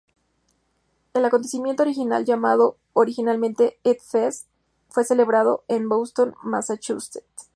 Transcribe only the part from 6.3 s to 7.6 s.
Massachusetts.